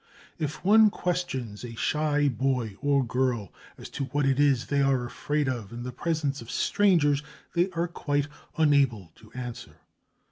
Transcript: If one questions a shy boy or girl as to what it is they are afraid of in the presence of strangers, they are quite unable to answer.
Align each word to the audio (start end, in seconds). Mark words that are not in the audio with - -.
If 0.39 0.65
one 0.65 0.89
questions 0.89 1.63
a 1.63 1.75
shy 1.75 2.27
boy 2.27 2.75
or 2.81 3.05
girl 3.05 3.53
as 3.77 3.87
to 3.91 4.05
what 4.05 4.25
it 4.25 4.39
is 4.39 4.65
they 4.65 4.81
are 4.81 5.05
afraid 5.05 5.47
of 5.47 5.71
in 5.71 5.83
the 5.83 5.91
presence 5.91 6.41
of 6.41 6.49
strangers, 6.49 7.21
they 7.53 7.69
are 7.73 7.87
quite 7.87 8.25
unable 8.57 9.11
to 9.17 9.31
answer. 9.33 9.75